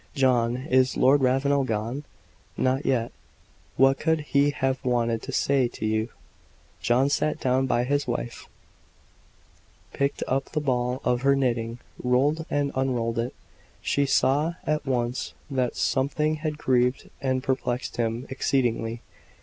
[0.15, 2.05] "John, is Lord Ravenel gone?"
[2.57, 3.11] "Not yet."
[3.77, 6.09] "What could he have wanted to say to you?"
[6.81, 8.47] John sat down by his wife,
[9.93, 13.35] picked up the ball of her knitting, rolled and unrolled it.
[13.83, 19.03] She saw at once that something had grieved and perplexed him exceedingly.